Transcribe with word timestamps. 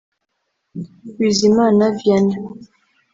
Bizimana 1.17 1.83
Vianney 1.97 2.35